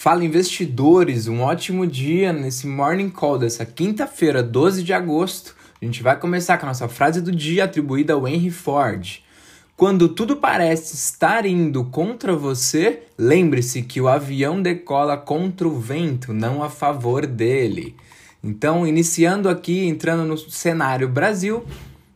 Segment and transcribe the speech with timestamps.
[0.00, 5.56] Fala investidores, um ótimo dia nesse morning call dessa quinta-feira, 12 de agosto.
[5.82, 9.24] A gente vai começar com a nossa frase do dia atribuída ao Henry Ford.
[9.76, 16.32] Quando tudo parece estar indo contra você, lembre-se que o avião decola contra o vento,
[16.32, 17.96] não a favor dele.
[18.42, 21.64] Então, iniciando aqui, entrando no cenário Brasil,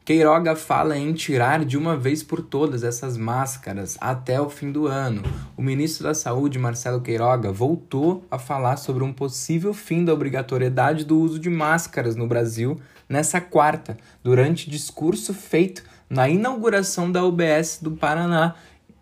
[0.05, 4.89] Queiroga fala em tirar de uma vez por todas essas máscaras até o fim do
[4.89, 5.23] ano.
[5.57, 11.05] O ministro da Saúde, Marcelo Queiroga, voltou a falar sobre um possível fim da obrigatoriedade
[11.05, 17.78] do uso de máscaras no Brasil nessa quarta, durante discurso feito na inauguração da UBS
[17.80, 18.56] do Paraná,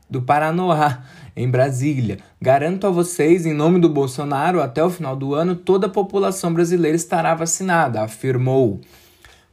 [0.08, 1.02] do Paranoá,
[1.34, 2.18] em Brasília.
[2.42, 6.52] Garanto a vocês, em nome do Bolsonaro, até o final do ano toda a população
[6.52, 8.82] brasileira estará vacinada, afirmou.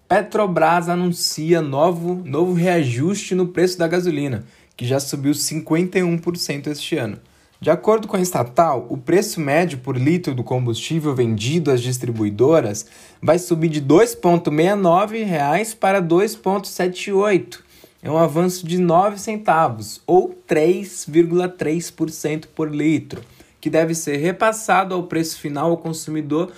[0.08, 4.46] Petrobras anuncia novo, novo reajuste no preço da gasolina,
[4.78, 7.20] que já subiu 51% este ano.
[7.60, 12.86] De acordo com a estatal, o preço médio por litro do combustível vendido às distribuidoras
[13.22, 17.60] vai subir de R$ 2,69 para R$ 2,78.
[18.02, 23.22] É um avanço de 9 centavos, ou 3,3% por litro
[23.68, 26.54] que deve ser repassado ao preço final ao consumidor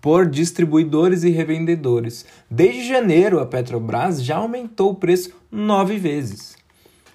[0.00, 2.24] por distribuidores e revendedores.
[2.48, 6.56] Desde janeiro, a Petrobras já aumentou o preço nove vezes.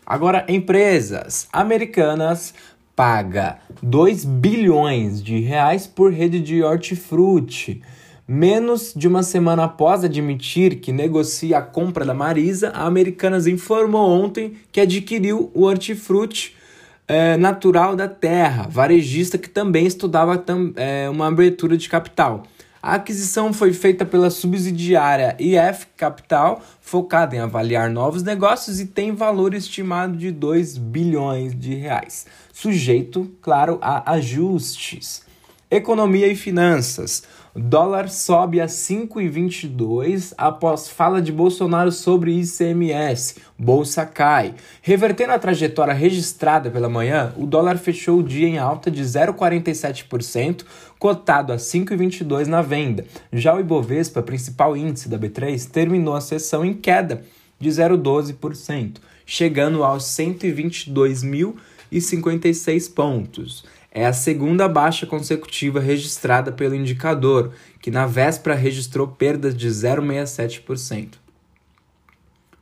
[0.06, 2.54] Agora, empresas americanas
[2.94, 7.82] paga 2 bilhões de reais por rede de hortifruti.
[8.28, 14.06] Menos de uma semana após admitir que negocia a compra da Marisa, a Americanas informou
[14.06, 16.58] ontem que adquiriu o hortifruti
[17.08, 22.44] é, natural da terra, varejista que também estudava tam, é, uma abertura de capital.
[22.82, 29.16] A aquisição foi feita pela subsidiária IF Capital, focada em avaliar novos negócios e tem
[29.16, 35.24] valor estimado de 2 bilhões de reais, sujeito, claro, a ajustes.
[35.72, 37.24] Economia e finanças.
[37.56, 43.36] Dólar sobe a 5,22 após fala de Bolsonaro sobre ICMS.
[43.56, 44.56] Bolsa cai.
[44.82, 50.66] Revertendo a trajetória registrada pela manhã, o dólar fechou o dia em alta de 0,47%,
[50.98, 53.06] cotado a 5,22 na venda.
[53.32, 57.22] Já o Ibovespa, principal índice da B3, terminou a sessão em queda
[57.60, 58.96] de 0,12%,
[59.28, 63.64] chegando aos 122.056 pontos.
[63.96, 71.10] É a segunda baixa consecutiva registrada pelo indicador, que na véspera registrou perdas de 0,67%.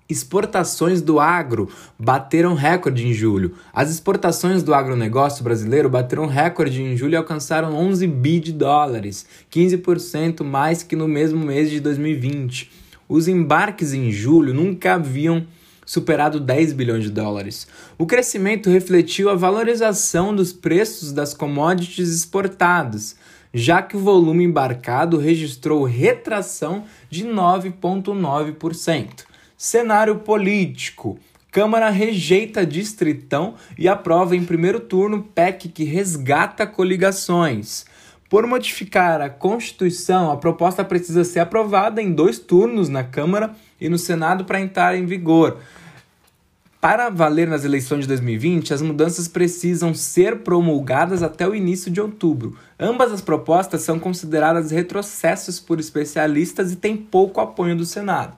[0.10, 3.56] Exportações do agro bateram recorde em julho.
[3.74, 9.26] As exportações do agronegócio brasileiro bateram recorde em julho e alcançaram 11 bi de dólares,
[9.50, 12.70] 15% mais que no mesmo mês de 2020.
[13.08, 15.48] Os embarques em julho nunca haviam
[15.92, 17.68] superado 10 bilhões de dólares.
[17.98, 23.18] O crescimento refletiu a valorização dos preços das commodities exportadas,
[23.54, 29.26] já que o volume embarcado registrou retração de 9,9%.
[29.58, 31.20] Cenário político.
[31.52, 37.86] Câmara rejeita distritão e aprova em primeiro turno PEC que resgata coligações.
[38.30, 43.90] Por modificar a Constituição, a proposta precisa ser aprovada em dois turnos na Câmara e
[43.90, 45.60] no Senado para entrar em vigor.
[46.82, 52.02] Para valer nas eleições de 2020, as mudanças precisam ser promulgadas até o início de
[52.02, 52.58] outubro.
[52.80, 58.36] Ambas as propostas são consideradas retrocessos por especialistas e têm pouco apoio do Senado.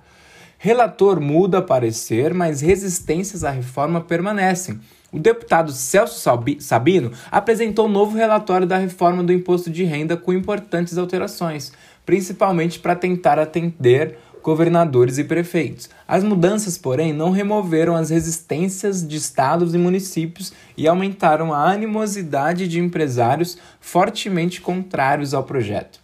[0.57, 4.77] Relator muda parecer, mas resistências à reforma permanecem.
[5.09, 10.33] O deputado Celso Sabino apresentou um novo relatório da reforma do imposto de renda com
[10.33, 11.71] importantes alterações,
[12.05, 15.89] principalmente para tentar atender governadores e prefeitos.
[16.07, 22.67] As mudanças, porém, não removeram as resistências de estados e municípios e aumentaram a animosidade
[22.67, 25.99] de empresários fortemente contrários ao projeto.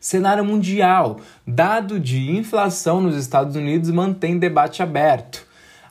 [0.00, 5.46] Cenário mundial: dado de inflação nos Estados Unidos mantém debate aberto.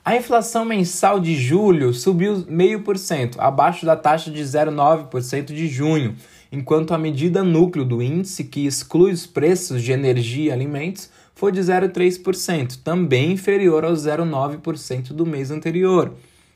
[0.05, 6.15] A inflação mensal de julho subiu 0,5%, abaixo da taxa de 0,9% de junho,
[6.55, 11.51] enquanto a medida núcleo do índice, que exclui os preços de energia e alimentos, foi
[11.51, 16.13] de 0,3%, também inferior aos 0,9% do mês anterior.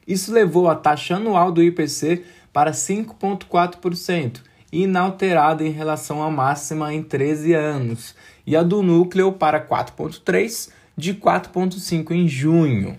[0.07, 2.23] Isso levou a taxa anual do IPC
[2.53, 4.37] para 5,4%,
[4.71, 8.15] inalterada em relação à máxima em 13 anos,
[8.47, 12.97] e a do núcleo para 4,3%, de 4,5% em junho.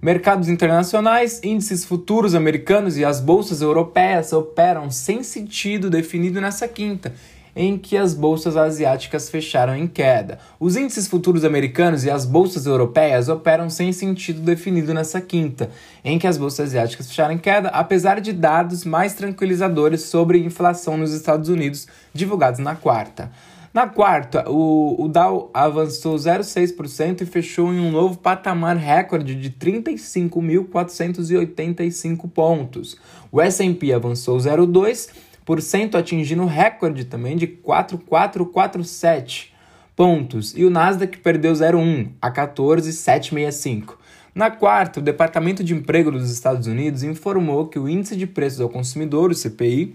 [0.00, 7.14] Mercados internacionais, índices futuros americanos e as bolsas europeias operam sem sentido definido nessa quinta,
[7.56, 10.38] em que as bolsas asiáticas fecharam em queda.
[10.60, 15.70] Os índices futuros americanos e as bolsas europeias operam sem sentido definido nessa quinta,
[16.04, 20.98] em que as bolsas asiáticas fecharam em queda, apesar de dados mais tranquilizadores sobre inflação
[20.98, 23.32] nos Estados Unidos divulgados na quarta.
[23.76, 29.50] Na quarta, o, o Dow avançou 0,6% e fechou em um novo patamar recorde de
[29.50, 32.96] 35.485 pontos.
[33.30, 39.48] O S&P avançou 0,2%, atingindo o recorde também de 4.447
[39.94, 40.54] pontos.
[40.56, 43.96] E o Nasdaq perdeu 0,1 a 14.765.
[44.34, 48.62] Na quarta, o Departamento de Emprego dos Estados Unidos informou que o Índice de Preços
[48.62, 49.94] ao Consumidor, o CPI,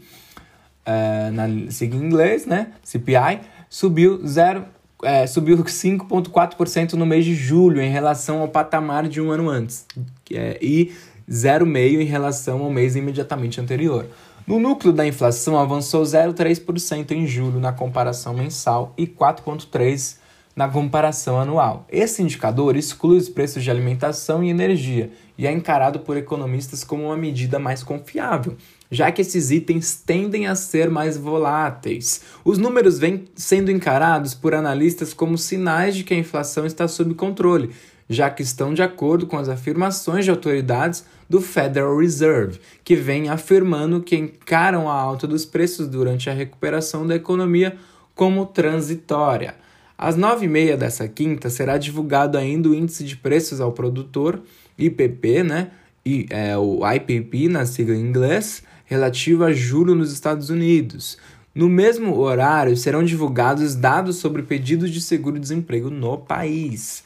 [0.86, 3.39] é, eh, na em inglês, né, CPI,
[3.71, 4.65] subiu 0,
[5.01, 9.88] é, subiu 5,4% no mês de julho em relação ao patamar de um ano antes,
[10.31, 10.91] é, e
[11.29, 14.06] 0,5% em relação ao mês imediatamente anterior.
[14.45, 20.19] No núcleo da inflação, avançou 0,3% em julho na comparação mensal e 4,3%
[20.53, 21.85] na comparação anual.
[21.89, 27.06] Esse indicador exclui os preços de alimentação e energia e é encarado por economistas como
[27.06, 28.57] uma medida mais confiável,
[28.91, 32.21] já que esses itens tendem a ser mais voláteis.
[32.43, 37.13] Os números vêm sendo encarados por analistas como sinais de que a inflação está sob
[37.13, 37.71] controle,
[38.09, 43.29] já que estão de acordo com as afirmações de autoridades do Federal Reserve, que vem
[43.29, 47.77] afirmando que encaram a alta dos preços durante a recuperação da economia
[48.13, 49.55] como transitória.
[49.97, 54.41] Às nove e meia dessa quinta será divulgado ainda o índice de preços ao produtor,
[54.77, 55.71] IPP, né?
[56.05, 61.17] E, é, o IPP na sigla em inglês, relativo a julho nos Estados Unidos.
[61.55, 67.05] No mesmo horário, serão divulgados dados sobre pedidos de seguro-desemprego no país.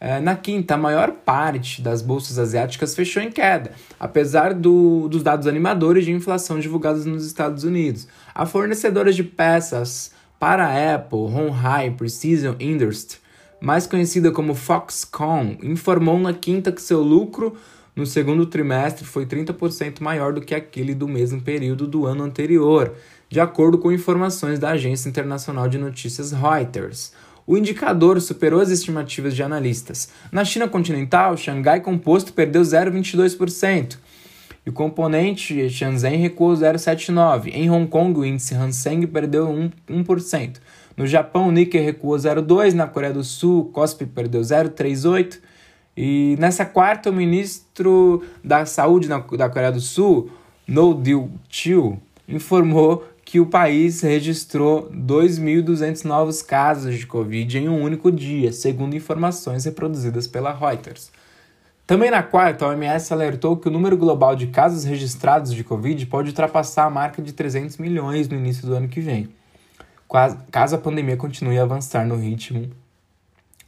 [0.00, 5.22] É, na quinta, a maior parte das bolsas asiáticas fechou em queda, apesar do, dos
[5.22, 8.08] dados animadores de inflação divulgados nos Estados Unidos.
[8.34, 13.18] A fornecedora de peças para a Apple, Honhai Precision Industry,
[13.60, 17.54] mais conhecida como Foxconn, informou na quinta que seu lucro
[17.98, 22.94] no segundo trimestre foi 30% maior do que aquele do mesmo período do ano anterior,
[23.28, 27.12] de acordo com informações da agência internacional de notícias Reuters.
[27.44, 30.10] O indicador superou as estimativas de analistas.
[30.30, 33.98] Na China continental, Xangai Composto perdeu 0,22%.
[34.64, 37.48] E o componente Shenzhen recuou 0,79%.
[37.52, 39.72] Em Hong Kong, o índice Hang Seng perdeu 1%.
[39.90, 40.58] 1%.
[40.96, 42.74] No Japão, o Nikkei recuou 0,2%.
[42.74, 45.47] Na Coreia do Sul, o Kospi perdeu 0,38%.
[46.00, 50.30] E nessa quarta, o ministro da Saúde da Coreia do Sul,
[50.64, 57.82] No Dil Chiu, informou que o país registrou 2.200 novos casos de Covid em um
[57.82, 61.10] único dia, segundo informações reproduzidas pela Reuters.
[61.84, 66.06] Também na quarta, a OMS alertou que o número global de casos registrados de Covid
[66.06, 69.30] pode ultrapassar a marca de 300 milhões no início do ano que vem,
[70.52, 72.70] caso a pandemia continue a avançar no ritmo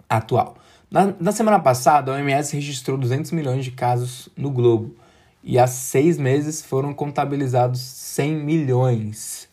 [0.09, 0.55] atual.
[0.91, 4.97] Na, na semana passada, a OMS registrou 200 milhões de casos no globo
[5.41, 9.49] e há seis meses foram contabilizados 100 milhões.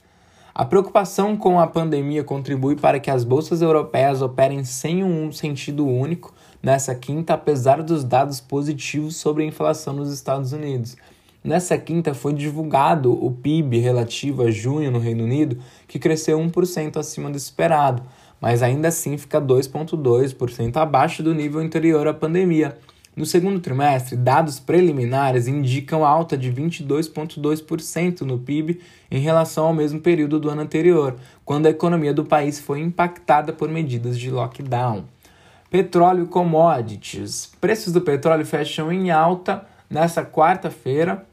[0.52, 5.86] A preocupação com a pandemia contribui para que as bolsas europeias operem sem um sentido
[5.86, 10.98] único nessa quinta, apesar dos dados positivos sobre a inflação nos Estados Unidos.
[11.48, 15.58] Nessa quinta foi divulgado o PIB relativo a junho no Reino Unido,
[15.88, 18.04] que cresceu 1% acima do esperado,
[18.42, 22.78] mas ainda assim fica 2,2% abaixo do nível anterior à pandemia.
[23.16, 30.02] No segundo trimestre, dados preliminares indicam alta de 22,2% no PIB em relação ao mesmo
[30.02, 35.06] período do ano anterior, quando a economia do país foi impactada por medidas de lockdown.
[35.72, 37.54] Petróleo e commodities.
[37.62, 41.26] Preços do petróleo fecham em alta nesta quarta-feira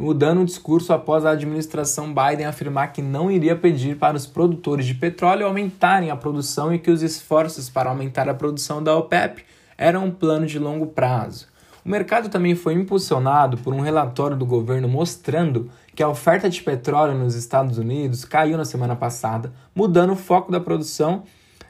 [0.00, 4.86] mudando o discurso após a administração Biden afirmar que não iria pedir para os produtores
[4.86, 9.44] de petróleo aumentarem a produção e que os esforços para aumentar a produção da OPEP
[9.76, 11.48] eram um plano de longo prazo.
[11.84, 16.62] O mercado também foi impulsionado por um relatório do governo mostrando que a oferta de
[16.62, 21.24] petróleo nos Estados Unidos caiu na semana passada, mudando o foco da produção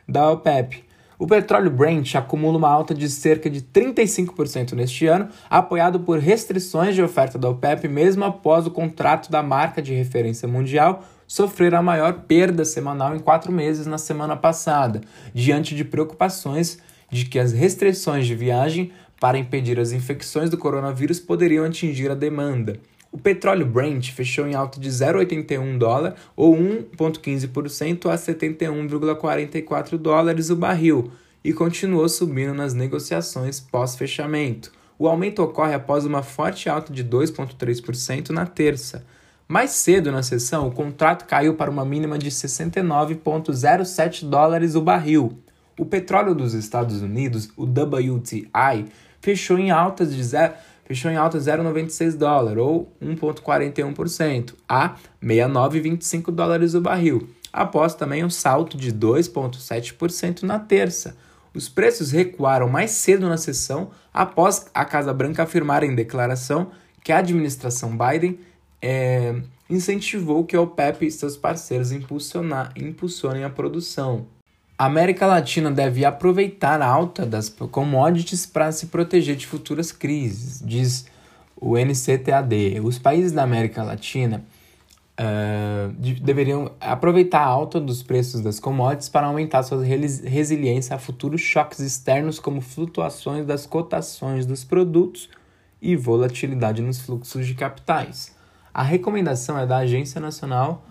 [0.08, 0.84] da OPEP.
[1.20, 6.94] O petróleo Brent acumula uma alta de cerca de 35% neste ano, apoiado por restrições
[6.94, 11.82] de oferta da OPEP, mesmo após o contrato da marca de referência mundial sofrer a
[11.82, 15.02] maior perda semanal em quatro meses na semana passada,
[15.34, 16.78] diante de preocupações
[17.10, 22.14] de que as restrições de viagem para impedir as infecções do coronavírus poderiam atingir a
[22.14, 22.80] demanda.
[23.12, 30.56] O petróleo Brent fechou em alta de 0,81 dólar ou 1,15% a 71,44 dólares o
[30.56, 31.10] barril
[31.42, 34.70] e continuou subindo nas negociações pós-fechamento.
[34.98, 39.04] O aumento ocorre após uma forte alta de 2,3% na terça,
[39.50, 45.40] Mais cedo na sessão, o contrato caiu para uma mínima de 69,07 dólares o barril.
[45.76, 48.86] O petróleo dos Estados Unidos, o WTI,
[49.20, 50.54] fechou em altas de 0
[50.90, 58.28] fechou em alta 0,96 dólar ou 1,41% a 69,25 dólares o barril, após também um
[58.28, 61.16] salto de 2,7% na terça.
[61.54, 66.72] Os preços recuaram mais cedo na sessão após a Casa Branca afirmar em declaração
[67.04, 68.40] que a administração Biden
[68.82, 74.26] é, incentivou que a OPEP e seus parceiros impulsionem a produção.
[74.80, 80.62] A América Latina deve aproveitar a alta das commodities para se proteger de futuras crises,
[80.64, 81.04] diz
[81.54, 82.80] o NCTAD.
[82.82, 84.42] Os países da América Latina
[85.20, 91.42] uh, deveriam aproveitar a alta dos preços das commodities para aumentar sua resiliência a futuros
[91.42, 95.28] choques externos, como flutuações das cotações dos produtos
[95.82, 98.34] e volatilidade nos fluxos de capitais.
[98.72, 100.82] A recomendação é da Agência Nacional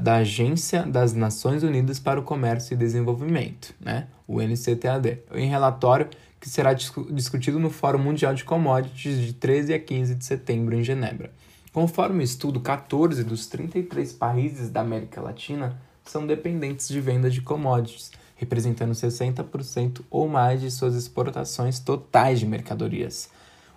[0.00, 4.08] da Agência das Nações Unidas para o Comércio e Desenvolvimento, né?
[4.28, 6.08] o NCTAD, em relatório
[6.38, 10.84] que será discutido no Fórum Mundial de Commodities de 13 a 15 de setembro em
[10.84, 11.32] Genebra.
[11.72, 17.40] Conforme o estudo, 14 dos 33 países da América Latina são dependentes de venda de
[17.40, 23.30] commodities, representando 60% ou mais de suas exportações totais de mercadorias.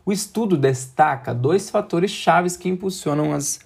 [0.05, 3.59] O estudo destaca dois fatores chaves que impulsionam as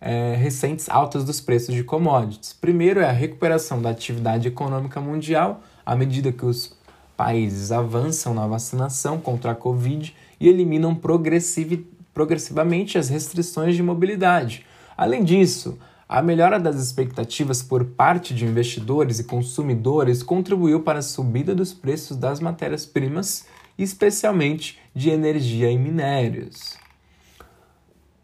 [0.00, 2.52] é, recentes altas dos preços de commodities.
[2.52, 6.74] Primeiro é a recuperação da atividade econômica mundial à medida que os
[7.16, 14.64] países avançam na vacinação contra a Covid e eliminam progressivamente as restrições de mobilidade.
[14.96, 15.78] Além disso,
[16.08, 21.74] a melhora das expectativas por parte de investidores e consumidores contribuiu para a subida dos
[21.74, 23.44] preços das matérias-primas,
[23.78, 26.79] especialmente de energia e minérios.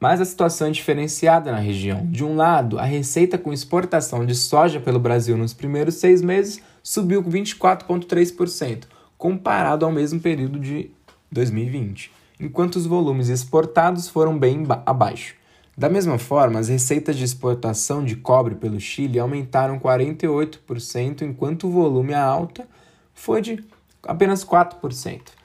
[0.09, 2.07] Mas a situação é diferenciada na região.
[2.07, 6.63] De um lado, a receita com exportação de soja pelo Brasil nos primeiros seis meses
[6.81, 8.85] subiu 24,3%,
[9.19, 10.93] comparado ao mesmo período de
[11.33, 15.35] 2020, enquanto os volumes exportados foram bem abaixo.
[15.77, 21.73] Da mesma forma, as receitas de exportação de cobre pelo Chile aumentaram 48%, enquanto o
[21.73, 22.65] volume alta
[23.13, 23.65] foi de
[24.05, 25.36] apenas 4%.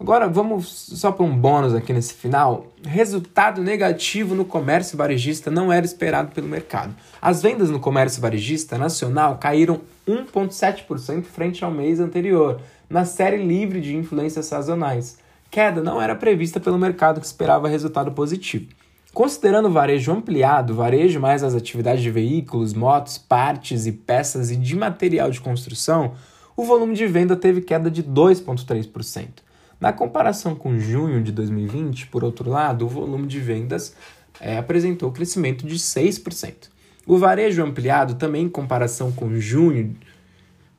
[0.00, 2.68] Agora vamos só para um bônus aqui nesse final.
[2.84, 6.94] Resultado negativo no comércio varejista não era esperado pelo mercado.
[7.20, 13.80] As vendas no comércio varejista nacional caíram 1,7% frente ao mês anterior, na série livre
[13.80, 15.18] de influências sazonais.
[15.50, 18.68] Queda não era prevista pelo mercado que esperava resultado positivo.
[19.12, 24.56] Considerando o varejo ampliado, varejo mais as atividades de veículos, motos, partes e peças e
[24.56, 26.12] de material de construção,
[26.56, 29.47] o volume de venda teve queda de 2,3%.
[29.80, 33.94] Na comparação com junho de 2020, por outro lado, o volume de vendas
[34.40, 36.68] é, apresentou crescimento de 6%.
[37.06, 39.96] O varejo ampliado, também em comparação com junho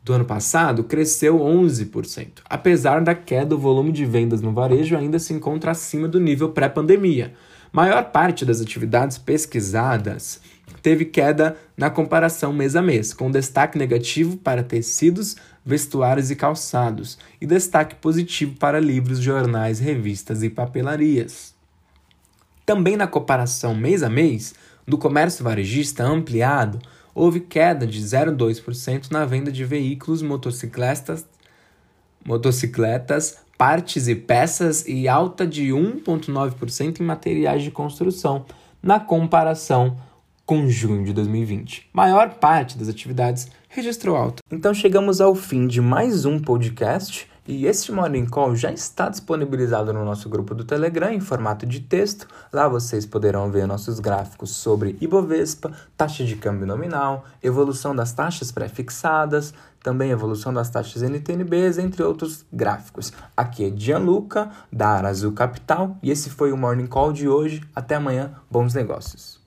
[0.04, 2.42] do ano passado, cresceu 11%.
[2.46, 6.50] Apesar da queda, o volume de vendas no varejo ainda se encontra acima do nível
[6.50, 7.34] pré-pandemia.
[7.72, 10.42] Maior parte das atividades pesquisadas
[10.82, 15.36] teve queda na comparação mês a mês, com destaque negativo para tecidos,
[15.70, 21.54] vestuários e calçados, e destaque positivo para livros, jornais, revistas e papelarias.
[22.66, 24.56] Também na comparação mês a mês,
[24.88, 26.80] do comércio varejista ampliado,
[27.14, 31.26] houve queda de 0,2% na venda de veículos, motocicletas,
[32.26, 38.46] motocicletas, partes e peças e alta de 1,9% em materiais de construção,
[38.82, 39.98] na comparação
[40.46, 41.90] com junho de 2020.
[41.94, 44.42] Maior parte das atividades registrou alta.
[44.52, 49.94] Então chegamos ao fim de mais um podcast e este Morning Call já está disponibilizado
[49.94, 52.28] no nosso grupo do Telegram em formato de texto.
[52.52, 58.52] Lá vocês poderão ver nossos gráficos sobre Ibovespa, taxa de câmbio nominal, evolução das taxas
[58.52, 63.14] pré-fixadas, também evolução das taxas NTNBs, entre outros gráficos.
[63.38, 67.64] Aqui é Gianluca, da Arazu Capital, e esse foi o Morning Call de hoje.
[67.76, 69.38] Até amanhã, bons negócios.